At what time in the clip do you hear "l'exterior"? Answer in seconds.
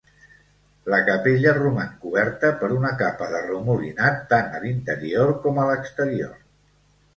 5.71-6.37